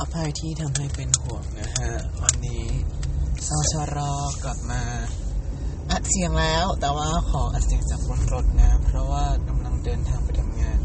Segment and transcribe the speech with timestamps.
[0.00, 1.92] อภัยที่ทำให้เป็นห่วงนะฮะ
[2.22, 2.64] วันนี้
[3.46, 3.98] สชร
[4.44, 4.82] กลับมา
[5.90, 10.78] อัดเสียงแล้ว แต่ว่าขออัดเสียงจากบนรถนะ เพราะว่ากำลังเดินทางไปทำงาน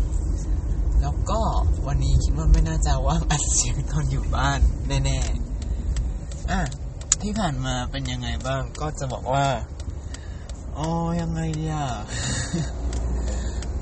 [1.01, 1.41] แล้วก็
[1.87, 6.61] วันนี้คิดว่าไม่น่าจะว่างอัดเสียงตอนอยู่บ้านแน่ๆอะ
[7.21, 9.47] ที่ผ่านมาเป็นยังไงบ้าง ก็จะบอกว่า
[10.77, 10.89] อ๋อ
[11.21, 11.87] ยังไงดีอะ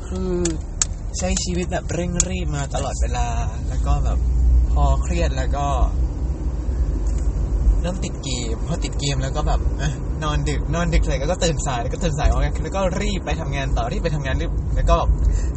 [0.08, 0.34] คือ
[1.18, 3.28] ใช้ชีวิตแบบเร่งรีบมาตลอดเวลา
[3.68, 4.20] แล้วก็แบบ
[4.76, 5.68] พอเครียดแล้วก็
[7.82, 9.60] เริ่มติดเกม พอติดเกมแล้วก็แบบ
[10.24, 14.98] นอนดึก นอนดึกเลยก็ตื่นสายแล้วก็ตื่นสายออกแล้วก็รีบไปทำงานต่อรีบไปทำงานรีบแล้วก็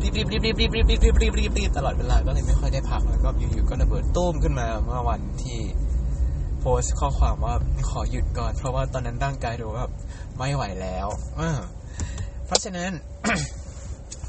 [0.03, 5.61] รีบรีบรีบรีบรีบรีบรีบรีบรีบรีบรีบตลอดเวลาก็เลยไม่ค่อยได้พักแล้วก็อยู่ๆก็ระเบิดตุ้มขึ้นมาเมื่อวันที่
[6.61, 7.55] โพสต์ข้อความว่า
[7.91, 9.85] ขอหยุดก่อน เพราะว่าตอนนั้นร่างกายดูว่า
[10.37, 11.09] ไม่ไหวแล้ว
[12.47, 12.91] เพราะฉะนั้น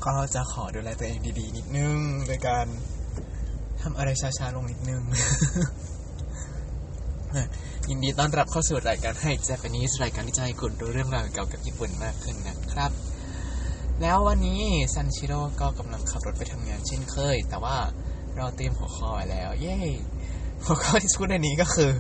[0.05, 1.97] ก็จะขอดูแลตัวเองดีๆ นิดนึง
[2.27, 2.65] โดยการ
[3.81, 5.01] ทำอะไรช้าๆลงนิดนึง
[7.89, 12.91] ยินดีต้อนรับเข้าสู่รายการให้ Japanese รายการที่จะให้คุณรู้เรื่องราวเกี่ยวกับญี่ปุ่นมากขึ้นนะครับ
[14.01, 14.61] แล้ววันนี้
[14.93, 17.77] ซันชิโร่ก็กำลังขับรถไปทำงานเช่นเคย แต่ว่า
[18.37, 19.77] เราเตรียมหัวข้อไว้แล้ว เย้
[20.65, 21.91] หัวข้อที่พูดในนี้ก็คือ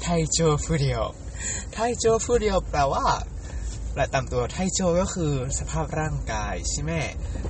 [0.00, 1.02] ไทโจฟูเดียว
[1.72, 3.06] ไทโจฟูเดียวแปลว่า
[3.92, 6.92] แปลตามตัวไทโจก็คือสภาพร่างกายใช่ไหม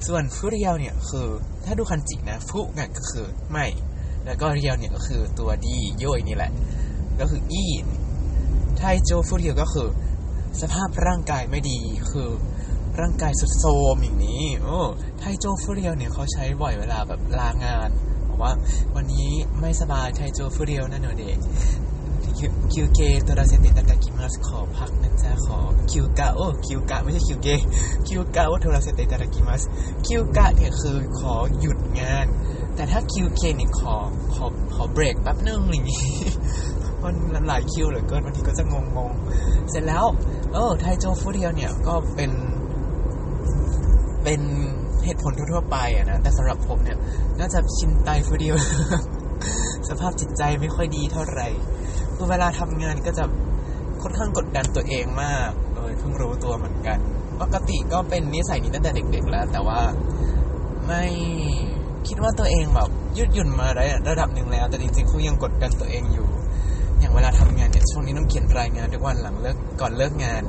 [0.06, 1.28] ส่วนฟูเรียวเนี่ยคือ
[1.64, 3.66] ถ้าดูคันจินะฟุเนี่ยก็คือไม่
[4.24, 6.52] แล้วก็เรียวเนี่ยก็คือตัวดีโยยนี่แหละ
[7.20, 7.64] ก็คืออี
[8.76, 9.88] ไทโจฟูเรียวก็คือ
[10.60, 11.78] สภาพร่างกายไม่ดี
[12.10, 12.28] คือ
[13.00, 14.78] ร่างกายสุดโทมอย่างนี้ โอ้
[15.18, 17.88] ไทโจฟูเรียวเนี่ยเขาใช้บ่อยเวลาแบบลางาน
[18.28, 18.52] บอกว่า
[18.94, 21.38] วันนี้ไม่สบาย体調不良 นะเนอะ で 休憩
[22.72, 25.58] 取らせていただきます ขอพักนะจ๊ะขอ
[25.90, 29.62] 休暇 โอ้ 休暇 ไม่ใช่ 休憩 休暇 ว่า 取らせていただきます 休
[30.06, 32.26] 暇 เนี่ยคือขอหยุดงาน
[32.74, 33.96] แต่ถ้า 休憩 เนี่ยขอ
[34.34, 36.04] ขอขอเบรกแป๊บนึงอย่างงี้
[37.02, 40.04] มันหลายคิวเหลือเกินบางทีก็จะงงงๆ เสร็จแล้ว
[40.52, 42.32] เออไทโจฟูเรียวเนี่ยก็เป็น
[44.24, 44.40] เป็น
[45.04, 46.98] เหตุผลทั่วๆไปอะนะ แต่สำหรับผมเนี่ย
[47.38, 48.56] น่าจะชินไตฟูเดียว
[49.88, 51.48] สภาพจิตใจไม่ค่อยดีเท่าไหร่
[52.22, 53.24] คือเวลาทำงานก็จะ
[54.02, 56.98] ค่อนข้างกดดันตัวเองมาก เออเพิ่งรู้ตัวเหมือนกัน
[57.40, 59.80] ปกติก็เป็นนิสัยนี้ตั้งแต่เด็ก ๆ แล้ว แต่ว่า
[60.86, 61.04] ไม่
[62.08, 66.28] คิดว่าตัวเองแบบยืดหยุ่นมาได้ระดับหนึ่งแล้ว แต่จริงๆคือยังกดดันตัวเองอยู่
[67.00, 70.42] อย่างเวลาทำงานเนี่ยช่วงนี้ต้องเขียนรายงานทุกวันหลังเลิกก่อนเลิกงาน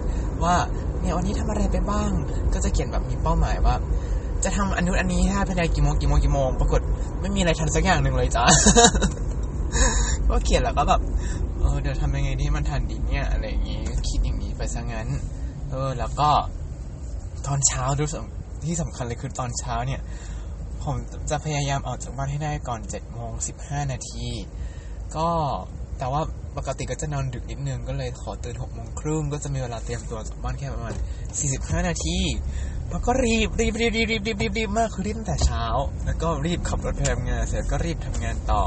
[0.43, 0.55] ว่า
[0.99, 2.11] เนี่ยวันนี้ทำอะไรไปบ้าง
[2.53, 3.75] ก็จะเขียนแบบมีเป้าหมายว่า
[4.43, 6.81] จะทำอันนู้นอันนี้ให้ภายในกี่โมงกี่โมงกี่โมง ปรากฏ
[7.21, 8.45] ไม่มีอะไรทันสักอย่างหนึ่งเลยจ้า
[10.29, 11.01] ก็เขียนแล้วก็แบบ
[11.61, 13.79] เออเดี๋ยวทำยังไงดีมันทันดีเนี่ย อะไรอย่างงี้
[14.09, 15.07] คิดอย่างนี้ไปซะงั้น
[15.71, 16.29] เออ แล้วก็
[17.47, 18.03] ตอนเช้าดู
[18.65, 20.01] ที่สำคัญเลยคือตอนเช้าเนี่ย
[20.83, 20.95] ผม
[21.29, 24.27] จะพยายามออกจากบ้านให้ได้ก่อนเจ็ดโมงสิบห้านาที
[25.15, 25.29] ก็
[25.97, 26.21] แต่ว่า
[26.57, 30.93] ปกติก็จะนอนดึกนิดนึงก็เลยขอตื่นหกโมงครึ่งก็จะมีเวลาเตรียมตัวจากบ้านแค่ประมาณ
[31.39, 32.17] สี่สิบห้านาที
[32.89, 35.63] แล้วก็รีบรีบรีบรีบรีบรีบรีบมากคือรีบตั้งแต่เช้า
[36.05, 38.61] แล้วก็รีบขับรถไปทำงานเสร็จก็รีบทำงานต่อ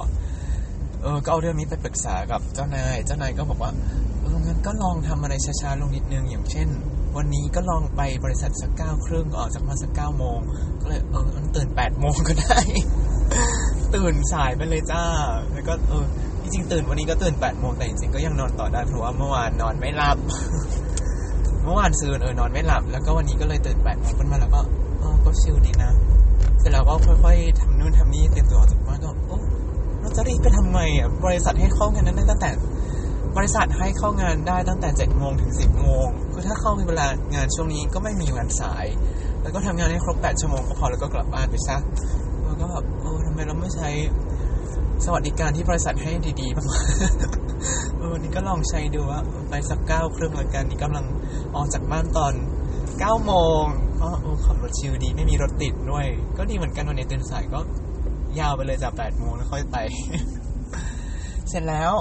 [1.05, 3.73] เออก็เอาเรื่องนี้ไปปรึกษากับเจ้านาย เจ้านายก็บอกว่า
[4.21, 6.69] เอองั้นก็ลองทำอะไรช้าๆลงนิดนึงอย่างเช่น
[7.17, 10.39] วันนี้ก็ลองไปบริษัทสักเก้าครึ่งออกจากมาสักเก้าโมง
[10.81, 12.61] ก็เลยเออมันตื่นแปดโมงก็ได้
[13.95, 15.05] ตื่นสายไปเลยจ้า
[15.53, 16.05] แล้วก็เออ
[16.43, 20.17] จริงๆตื่นวันนี้ก็ตื่นแปดโมงแต่จริงๆก็ยังนอนต่อได้เพราะว่าเมื่อวานนอนไม่หลับ
[21.65, 24.61] เมื่อวานซืนเออนอนไม่หลับ แล้วก็วันนี้ก็เลยตื่นแปดโมงขึ้นมาแล้วก็
[25.01, 25.93] เออก็ชิลดีนะ
[26.59, 26.95] เสร็จแล้วก็
[27.25, 29.39] ค่อยๆทำนู่นทำนี่เตรียมตัวออกจากบ้านก็โอ้
[30.05, 32.51] เราจะรีบไปทำไมอะบริษัทให้เข้างานนั้นได้ตั้งแต่
[33.37, 38.87] บริษัทให้เข้างานได้ตั้งแต่เจ็ดโมงถึงสิบโมงคือถ้าเข้ามีเวลางานช่วงนี้ก็ไม่มีวันสาย
[39.43, 41.77] แล้วก็ทำงานให้ครบแปดชั่วโมงก็พอแล้วก็กลับบ้านไปซะ
[42.45, 43.89] แล้วก็แบบเออทำไมเราไม่ใช้
[45.05, 46.11] สวัสดิการที่บริษัทให้
[46.41, 46.81] ดีๆบ้างวะ
[47.99, 51.05] เออนี่ก็ลองใช้ดูว่าไปสักเก้าครึ่งละกันนี่กำลัง
[51.57, 52.35] ออกจากบ้านตอน
[52.99, 53.33] เก้าโม
[53.63, 53.65] ง
[54.01, 56.07] ก็โอ้ขับรถชิลดีไม่มีรถติดด้วย
[56.39, 57.61] ก็ดีเหมือนกันวันนี้ตื่นสายก็
[58.41, 59.77] ยาวไปเลยจากแปดโมงแล้วค่อยไป
[61.49, 61.93] เสร็จแล้ว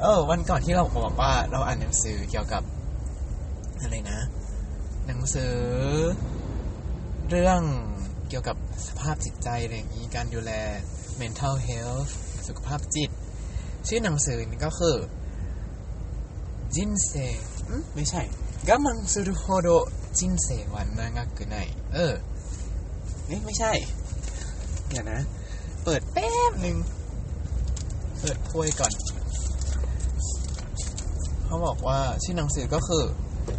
[0.00, 2.62] เออ วันก่อนที่เราบอกว่า เราอ่านหนังสือเกี่ยวกับ
[3.80, 4.20] อะไรนะ
[5.06, 5.54] หนังสือ
[7.30, 7.62] เรื่อง
[8.28, 8.56] เกี่ยวกับ
[8.86, 10.52] สภาพจิตใจอะไรอย่างนี้การดูแล
[11.20, 12.10] mental health
[12.48, 13.10] สุขภาพจิต
[13.88, 14.96] ชื่อหนังสือนี่ก็คือ
[16.74, 17.12] จินเซ
[17.94, 18.22] ไม่ใช่
[18.68, 19.68] กามังสุรุโฮโด
[20.18, 21.56] จินเซวันนางากุไน
[21.94, 22.14] เออ
[23.44, 23.72] ไม่ใช่
[24.88, 25.20] เดี๋ยวนะ
[25.87, 26.77] เปิดแป๊บหนึ่ง
[28.19, 28.93] เปิดถ้วยก่อน
[31.45, 33.05] เขาบอกว่าชื่อหนังสือก็คือ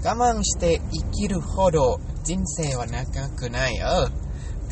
[0.07, 1.79] 我慢して生きるほど
[2.27, 4.07] 人生は長くないเออ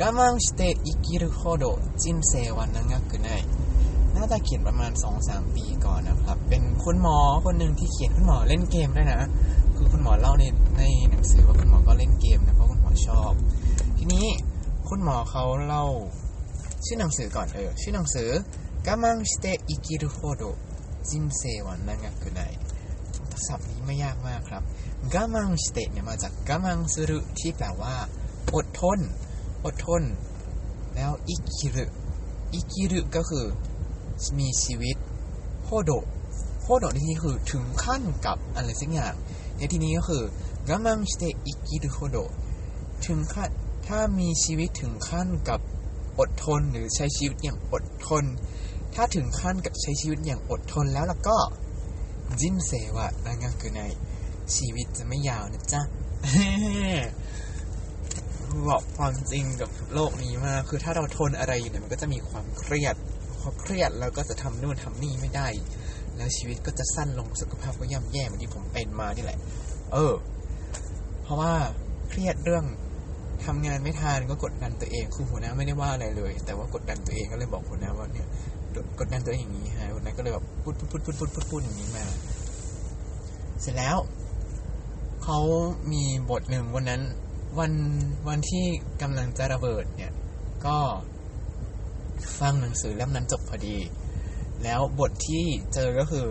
[0.00, 3.44] 我慢して生きるほど人生は長くない
[4.14, 9.20] น่าจะเขียนประมาณสองสามปีก่อนนะครับ เป็นคุณหมอคนหนึ่งที่เขียนคุณหมอเล่นเกมด้วยนะ
[9.76, 10.44] คือคุณหมอเล่าใน
[10.78, 13.32] ในหนังสือว่าคุณหมอก็เล่นเกมนะเพราะคุณหมอชอบ
[13.98, 14.26] ทีนี้
[14.88, 15.86] คุณหมอเขาเล่า
[16.84, 18.30] ชื่อหนังสือก่อนเออ ชื่อหนังสือ
[18.86, 20.42] 我慢して生きるほど
[21.08, 22.58] 人生は長くない
[23.46, 24.62] ศัพท์นี้ไม่ยากมากครับ
[25.14, 27.94] 我慢してเนี่ยมาจาก我慢するที่แปลว่า
[28.54, 28.98] อดทน
[29.64, 30.02] อดทน
[30.94, 31.86] แล้วอิคิรุ
[32.54, 33.46] อิคิรุก็คือ
[34.38, 34.96] มีชีวิต
[35.64, 35.90] โฮโด
[36.62, 39.14] โฮโดในที่นี้คือถึงขั้นกับอะไรสักอย่าง
[39.56, 40.22] ในที่นี้ก็คือ
[40.68, 42.16] 我慢して生きるほど
[43.06, 43.50] ถึงขั้น
[43.86, 45.60] ถ้ามีชีวิตถึงขั้นกับ
[46.19, 48.23] อดทนหรือใช้ชีวิตอย่างอดทน
[48.95, 51.37] ถ้าถึงขั้นกับใช้ชีวิตอย่างอดทนแล้วล่ะก็
[52.39, 53.83] จินเซวะนางาคือใน
[54.55, 55.81] ชีวิตจะไม่ยาวนะจ๊ะ
[58.69, 62.95] บอกความจริงกับโลกนี้มาก คือถ้าเราทนอะไรอยู่เนี่ยมันก็จะมีความเครียด
[63.39, 65.47] พอเครียดแล้วก็จะทำนู่นทำนี่ไม่ได้
[66.17, 69.39] แล้วชีวิตก็จะสั้นลงสุขภาพก็ย่ำแย่เหมือนที่ผมเป็นมานี่แหละ
[69.93, 70.13] เออ
[71.23, 71.53] เพราะว่า
[72.09, 72.65] เครียดเรื่อง
[73.45, 78.27] ทำงานไม่ทานก็กดดันตัวเองคือหัวหน้าไม่ได้ว่าอะไรเลย แต่ว่ากดดันตัวเองก็เลยบอกหัวหน้าว่าเนี่ย
[78.99, 82.05] กดดันตัวเองอย่างนี้ฮะหัวหน้าก็เลยแบบพูดพูดพูดพูดพูดพูดพูดอย่างนี้มา
[83.61, 83.97] เสร็จแล้ว
[85.23, 85.39] เขา
[85.91, 87.01] มีบทหนึ่งวันนั้น
[87.59, 87.71] วัน
[88.27, 88.65] วันที่
[89.01, 90.11] กำลังจะระเบิดเนี่ย
[90.65, 90.77] ก็
[92.39, 93.77] ฟังหนังสือเล่มนั้นจบพอดี
[94.63, 96.25] แล้วบทที่เจอก็คือ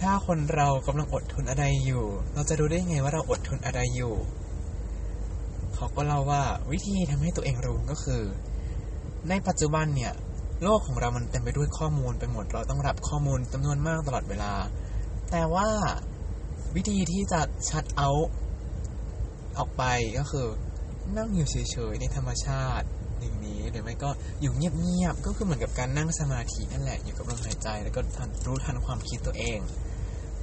[0.00, 2.04] ถ้าคนเรากำลังอดทนอะไรอยู่
[2.34, 4.14] เราจะรู้ได้ไงว่าเราอดทนอะไรอยู่
[5.78, 6.42] เขาก็เล่าว่า
[6.72, 8.22] วิธีทำให้ตัวเองรู้ก็คือ
[9.28, 10.12] ในปัจจุบันเนี่ย
[10.62, 14.52] โลกของเรามันเต็มไปด้วยข้อมูลไปหมด เราต้องรับข้อมูลจำนวนมากตลอดเวลา
[15.30, 15.68] แต่ว่า
[16.76, 17.40] วิธีที่จะ
[17.70, 18.10] ชัดเอา
[19.58, 19.84] ออกไป
[20.18, 20.46] ก็คือ
[21.16, 22.86] นั่งอยู่เฉยๆในธรรมชาติ
[23.20, 24.10] อย่างนี้หรือไม่ก็
[24.40, 29.58] อยู่เงียบๆก็คือเหมือนกับการนั่งสมาธินั่นแหละอยู่กับลมหายใจแล้วก็ทันรู้ทันความคิดตัวเอง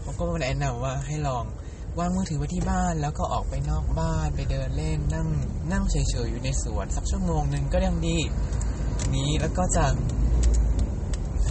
[0.01, 1.45] เขาก็แนะนำว่าให้ลอง
[1.99, 5.27] วางมือถือไว้ที่บ้านแล้วก็ออกไปนอกบ้านไปเดินเล่นนั่ง
[5.71, 8.17] นั่งเฉยๆอยู่ในสวนสักชั่วโมงหนึ่งก็ยังดี
[9.15, 9.85] นี้แล้วก็จะ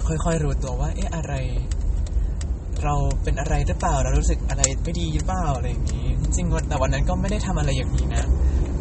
[0.06, 1.34] ค่อยๆรู้ตัวว่า เอ๊ะอะไร
[2.82, 8.24] เราเป็นอะไรหรือเปล่า เรารู้สึกอะไรไม่ดีหรือเปล่าอะไรอย่างนี้ จริงๆแต่วันนั้นก็ไม่ได้ทำอะไรอย่างนี้นะ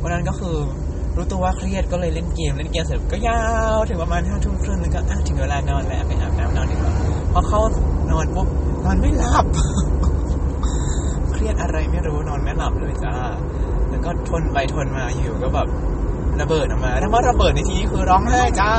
[0.01, 0.55] วันนั้นก็คือ
[1.15, 3.41] รู้ตัวว่าเครียดก็เลยเล่นเกมเล่นเกมเสร็จก็ยา
[3.75, 6.93] วถึงประมาณห้าทุ่มครึ่งแล้วก็ถึงเวลานอนแล้วไปอาบน้ำนอนดีกว่า
[7.33, 7.61] พอเข้า
[8.11, 8.47] นอนปุ๊บ
[8.85, 9.45] นอนไม่หลับ
[11.43, 13.15] รียดอะไรไม่รู้นอนไม่หลับเลยจ้า
[13.89, 15.67] แล้วก็ทนไปทนมาอยู่ก็แบบ
[16.41, 18.71] ระเบิดออกมาถ้าว่าระเบิดในที่นี้คือร้องไห้จ้า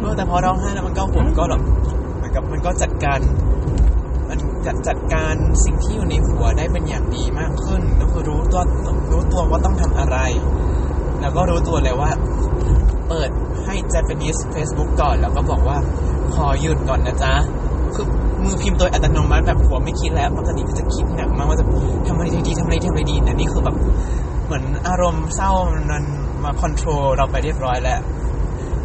[0.00, 1.62] เออแต่พอร้องไห้แล้วมันก็ผมก็แบบ
[2.16, 3.20] เหมือนกับมันก็จัดการ
[4.28, 5.34] มันจัดจัดการ
[5.64, 8.62] สิ่งที่อยู่ในหัวได้เป็นอย่างดีมากขึ้น ก็คือรู้ตัว
[9.10, 10.16] รู้ตัวว่าต้องทำอะไร
[11.20, 12.10] แล้วก็รู้ตัวเลยว่า
[13.08, 13.30] เปิด
[13.64, 15.78] ให้ Japanese Facebook ก่อนแล้วก็บอกว่า
[16.34, 17.34] ขอหยุดก่อนนะจ๊ะ
[17.94, 18.06] คือ
[18.44, 21.66] มือพิมพ์โดยอัตโนมัติแบบหัวไม่คิดแล้วปกติก็จะคิดหนักมากว่าจะ
[22.06, 23.76] ทำอะไรดีทำอะไรทำอะไรดีแต่นี่คือแบบ
[24.46, 25.50] เหมือนอารมณ์เศร้า
[25.90, 26.04] มัน
[26.44, 28.00] มาคอนโทรลเราไปเรียบร้อยแล้ว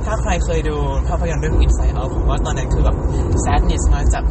[0.05, 0.75] ถ้าใครเคยดู
[1.07, 2.95] ภาพยนตร์เรื่อง Inside Out ผมว่าตอนนั้นคือแบบ
[3.45, 4.23] sadness มาจาก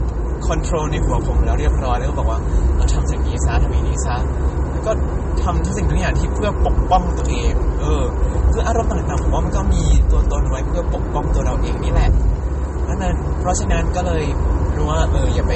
[0.46, 2.38] คอนโทรลในหัวผมแล้วเรียบร้อยแล้วก็บอกว่า
[2.76, 4.16] เราทำสิ่งนี้ซะทำอย่างนี้ซะ
[4.70, 4.92] แล้วก็
[5.42, 8.02] ทำทุกสิ่งทุกอย่างที่เพื่อปกป้องตัวเอง เออ
[8.52, 12.10] คืออารมณ์ต่างๆผมว่ามันก็มีตัวตนไว้เพื่อปกป้องตัวเราเองนี่แหละ
[12.88, 14.24] นั้นเพราะฉะนั้นก็เลย
[14.76, 15.52] รู้ว่าเอออย่าไป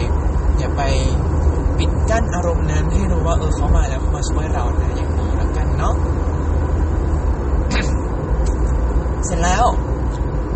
[0.58, 0.82] อย่าไป
[1.78, 5.94] ปิดกั้นอารมณ์นั้นให้รู้ว่าเออเขามาแล้วเขามาช่วยเรานะอย่างนี้แล้วกันเนาะ
[9.26, 9.64] เสร็จแล้ว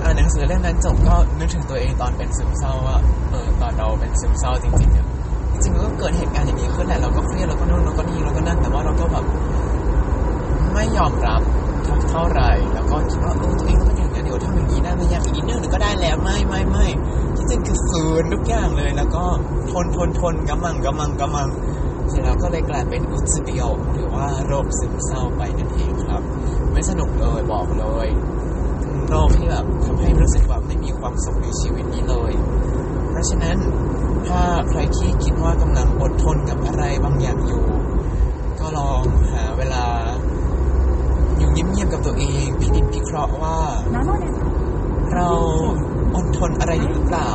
[0.02, 2.96] อ่านหนังสือเล่มนั้นจบก็นึกถึงตัวเองตอนเป็นซึมเศร้าว่า
[3.30, 5.06] เออตอนเราเป็นซึมเศร้าจริงๆเนี่ย
[5.52, 9.24] จริงๆก็เกิดเหตุการณ์อย่างนี้ขึ้นแหละเราก็เครียดเราก็นู่นเราก็นี่เราก็นั่นแต่ว่าเราก็แบบ
[10.72, 11.40] ไม่ยอมรับ
[12.10, 16.86] เท่าไหร่แล้วก็คิดว่าเออตัวเองต้องอย่างนี้เดี๋ยวทำอย่างนี้ได้ไม่ยากอีกนิดนึงเดี๋ยวก็ได้แล้วไม่ไม่ไม่
[17.36, 19.24] ที่จริงคือฝืนทุกอย่างเลยแล้วก็
[19.70, 21.48] ทนทนทนกำมังกำมังกำมัง
[22.08, 23.64] เสร็จแล้วก็เลยกลายเป็นอุจบิโอ
[23.94, 26.22] หรือว่าโรคซึมเศร้าไปนั่นเองครับ
[26.72, 28.08] ไม่สนุกเลยบอกเลย
[29.10, 32.32] โรคที่แบบทำให้รู้สึกว่าไม่มีความสุขในชีวิตนี้เลย
[33.10, 33.56] เพราะฉะนั้น
[34.28, 37.64] ถ้าใครที่คิดว่ากำลังอดทนกับอะไรบางอย่างอยู่
[38.60, 39.84] ก็ลองหาเวลา
[41.38, 43.58] อยู่เงียบๆกับตัวเองพินิจพิเคราะห์ว่า
[45.14, 45.28] เรา
[46.16, 47.30] อดทนอะไรอยู่หรือเปล่า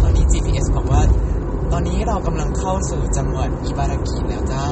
[0.00, 1.02] ตอนนี้ GPS บอกว่า
[1.72, 4.62] ตอนนี้เรากำลังเข้า สู่จังหวัดอิบารากิแล้วจ้า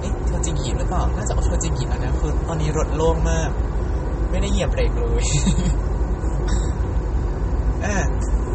[0.00, 3.50] เอ๊ะโทจิกิหรือเปล่า น่าจะโทจิกิแล้วนะคือตอนนี้รถโล่งมาก
[4.30, 5.24] ไม่ได้เหยียบเบรกเลย
[7.84, 7.96] อะ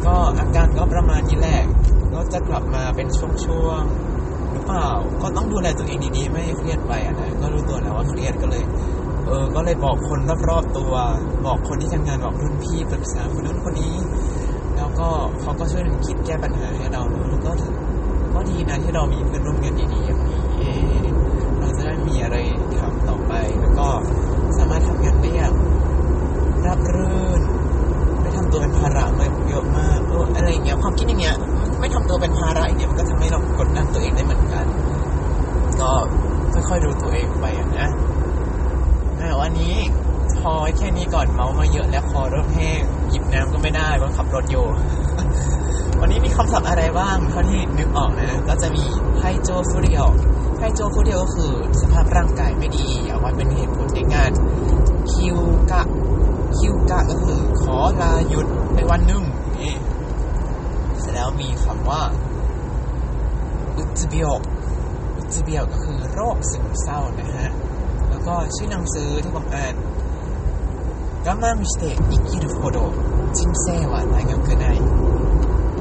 [0.06, 1.60] ก็อาการก็ประมาณนี้แหละ
[2.12, 4.88] ก็จะกลับมาเป็นช่วงๆ หรือเปล่า
[5.22, 8.62] ก็ต้องดูแลตัวเองดีๆ ไม่ให้เครียดไปอะนะ ก็รู้ตัวแล้วว่าเครียดก็เลย
[9.26, 10.92] เออ ก็เลยบอกคนรอบๆตัว
[11.46, 13.94] บอกคนที่ทำงาน บอกรุ่นพี่ปรึกษาคนนู้นคนนี้
[14.98, 15.08] ก็
[15.40, 17.52] เขาก็ช่วยกันคิดแก้ปัญหาให้เราแล้วก็
[18.34, 20.40] ก็ดีนะที่เรามีเพื่อนร่วมงานดีๆอย่างนี้
[21.58, 22.36] เราจะได้มีอะไร
[22.78, 23.88] ทำต่อไป แล้วก็
[24.58, 25.54] สามารถทำงานได้อย่าง
[26.66, 27.40] รับรื่น
[28.20, 29.98] ไม่ทำตัวเป็นภาระมาเยอะมาก
[30.36, 31.36] อะไรอย่างเงี้ยความคิดอย่างเงี้ย
[31.80, 34.66] ไม่ทำตัวเป็นภาระอย่างเงี้ยมันก็ทำให้เรากดดันตัวเองได้เหมือนกัน
[35.80, 35.90] ก็
[36.52, 37.88] ค่อยๆดูตัวเองไปอะนะ
[39.20, 39.76] อ่วันนี้
[40.40, 42.20] พอแค่นี้ก่อนเมาส์มาเยอะแล้วคอ
[43.65, 44.65] ไม่ได้เพราะขับรถอยู่
[45.99, 48.83] วันนี้มีคำศัพท์อะไรบ้างเท่าที่นึกออกนะ ก็จะมี
[49.19, 50.07] ไฮโจฟูเรียล
[50.59, 54.31] ไฮโจฟูเรียลก็คือสภาพร่างกายไม่ดีเอาไว้เป็นเหตุผลในงาน
[55.11, 55.37] คิว
[55.71, 55.83] กะ
[56.57, 59.23] คิวกะก็คือขอลาหยุดไปวันหนึ่ง
[59.59, 59.75] นี่
[60.99, 62.01] เสร็จแล้วมีคำว่า
[63.77, 64.31] อุจเบียว
[65.17, 67.49] อุจเบียวก็คือโรคซึมเศร้านะฮะ
[68.09, 69.75] แล้วก็ชื่อหนังสือที่ผมอ่าน
[71.23, 72.91] 我慢して生きるほど
[73.37, 74.77] 人生は長くない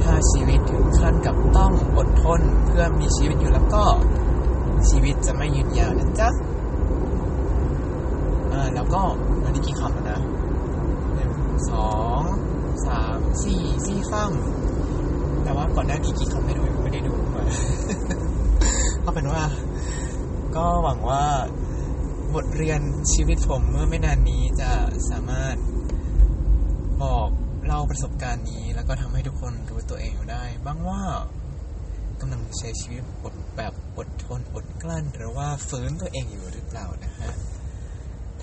[0.02, 3.84] ถ้าชีวิตถึงขั้นกับต้องอดทนเพื่อมีชีวิตอยู่แล้วก็
[4.88, 6.28] ชีวิตจะไม่ยืนยาวนะจ๊ะ
[8.52, 9.02] อ่าแล้วก็
[9.42, 10.20] วันนี้กี่คำแล้วนะ
[11.14, 11.32] หนึ่ง
[11.70, 11.90] สอ
[12.20, 12.22] ง
[12.86, 17.44] สามสี่สี่คำแต่ว่าก่อนหน้านี้กี่คำไม่รู้ไม่ได้ดูมา
[19.02, 19.42] เอาเป็นว่า
[20.56, 21.24] ก็หวังว่า
[22.34, 22.80] บทเรียน
[23.12, 24.70] ชีวิตผมเมื่อไม่นานนี้จะ
[25.10, 25.56] สามารถ
[27.02, 27.28] บอก
[27.65, 31.01] เล่าประสบการณ์นี้ แล้วก็ทำให้ทุกคนรู้ตัวเองได้ บ้างว่า
[32.19, 37.31] กำลังใช้ชีวิตอดแบบอดทนอดกลั้น หรือว่าฟื้นตัวเองอยู่หรือเปล่านะฮะ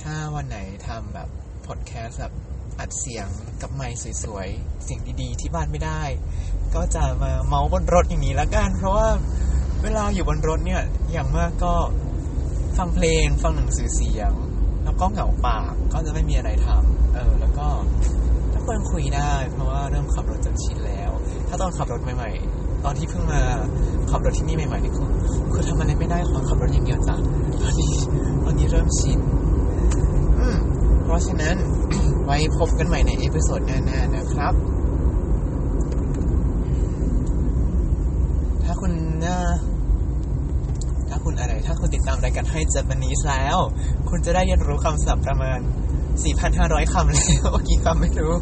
[0.01, 1.29] ถ้าวันไหนทำแบบ
[1.67, 2.33] พอดแคสต์แบบ
[2.81, 3.27] อัดเสียง
[3.63, 6.03] กับไมค์สวยๆ เสียงดีๆ ที่บ้านไม่ได้
[6.75, 9.09] ก็จะมาเมาบนรถอย่างนี้ละกัน เพราะว่า
[9.83, 11.75] เวลาอยู่บนรถเนี่ย อย่างมากก็
[12.79, 14.33] ฟังเพลง ฟังหนังสือเสียง
[14.85, 17.69] แล้วก็เหงาปาก ก็จะไม่มีอะไรทำเออ แล้วก็
[18.63, 21.11] ทุกคนคุยได้ เพราะว่าเริ่มขับรถจนชินแล้ว
[21.49, 23.41] ถ้าตอนขับรถใหม่ ๆ ตอนที่เพิ่งมา
[24.11, 25.09] ขับรถที่นี่ใหม่ๆนี่คือ
[25.53, 27.17] คือทำอะไรไม่ได้ขอขับรถอย่างเดียวจ้ะ
[27.63, 27.93] ตอนนี้
[28.45, 29.19] ตอนนี้เริ่มชิน
[30.39, 30.59] อืม
[31.05, 31.57] เพราะฉะนั้น
[32.25, 34.55] ไว้พบกันใหม่ใน episode หน้าๆนะครับ
[38.65, 38.93] ถ้าคุณ
[39.25, 39.39] น่า
[41.09, 43.57] ถ้าคุณอะไร ถ้าคุณติดตามรายการให้ Japanese แล้ว
[44.09, 45.61] คุณจะได้เรียนรู้คำศัพท์ประมาณ
[46.21, 48.35] 4,500 คำแล้วกี่คำไม่รู้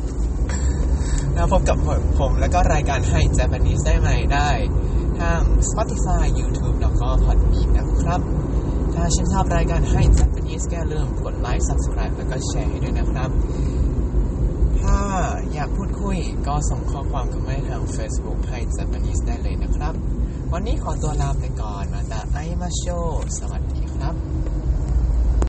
[1.34, 1.78] แล้วพบกับ
[2.18, 4.50] ผมแล้วก็รายการให้ Japanese ได้ใหม่ได้
[5.20, 8.20] ทาง Spotify YouTube แล้วก็ Podbean นะครับ
[8.94, 13.30] ถ้าชื่นชอบรายการให้ Japanese ก็อย่าลืมกดไลค์ Subscribe แล้วก็แชร์ให้ด้วยนะครับ
[14.80, 14.98] ถ้า
[15.52, 19.94] อยากพูดคุยก็ส่งข้อความเข้ามาทาง Facebook ให้ Japanese ได้เลยนะครับ
[20.52, 22.84] วันนี้ขอตัวลาไปก่อนมาตาไอมาโช
[23.38, 23.69] สวัสดี